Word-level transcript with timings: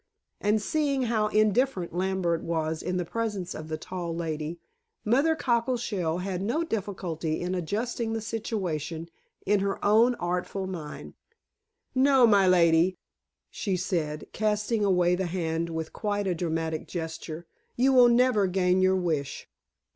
And 0.39 0.59
seeing 0.59 1.03
how 1.03 1.27
indifferent 1.27 1.93
Lambert 1.93 2.41
was 2.41 2.81
in 2.81 2.97
the 2.97 3.05
presence 3.05 3.53
of 3.53 3.67
the 3.67 3.77
tall 3.77 4.15
lady, 4.15 4.59
Mother 5.05 5.35
Cockleshell 5.35 6.21
had 6.23 6.41
no 6.41 6.63
difficulty 6.63 7.39
in 7.39 7.53
adjusting 7.53 8.11
the 8.13 8.19
situation 8.21 9.09
in 9.45 9.59
her 9.59 9.77
own 9.85 10.15
artful 10.15 10.65
mind. 10.65 11.13
"No, 11.93 12.25
my 12.25 12.47
lady," 12.47 12.97
she 13.51 13.77
said, 13.77 14.25
casting 14.33 14.83
away 14.83 15.13
the 15.13 15.27
hand 15.27 15.69
with 15.69 15.93
quite 15.93 16.25
a 16.25 16.33
dramatic 16.33 16.87
gesture. 16.87 17.45
"You 17.75 17.93
will 17.93 18.09
never 18.09 18.47
gain 18.47 18.81
your 18.81 18.95
wish." 18.95 19.47